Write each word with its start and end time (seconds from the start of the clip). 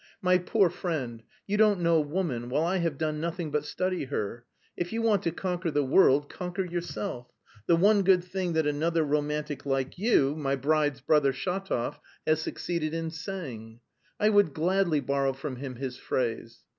My 0.19 0.39
poor 0.39 0.71
friend, 0.71 1.21
you 1.45 1.57
don't 1.57 1.79
know 1.79 1.99
woman, 2.01 2.49
while 2.49 2.63
I 2.63 2.77
have 2.77 2.97
done 2.97 3.21
nothing 3.21 3.51
but 3.51 3.65
study 3.65 4.05
her. 4.05 4.45
'If 4.75 4.91
you 4.91 5.03
want 5.03 5.21
to 5.21 5.31
conquer 5.31 5.69
the 5.69 5.83
world, 5.85 6.27
conquer 6.27 6.65
yourself' 6.65 7.27
the 7.67 7.75
one 7.75 8.01
good 8.01 8.23
thing 8.23 8.53
that 8.53 8.65
another 8.65 9.03
romantic 9.03 9.63
like 9.63 9.99
you, 9.99 10.35
my 10.35 10.55
bride's 10.55 11.01
brother, 11.01 11.31
Shatov, 11.33 11.99
has 12.25 12.41
succeeded 12.41 12.95
in 12.95 13.11
saying. 13.11 13.79
I 14.19 14.29
would 14.29 14.55
gladly 14.55 15.01
borrow 15.01 15.33
from 15.33 15.57
him 15.57 15.75
his 15.75 15.97
phrase. 15.97 16.61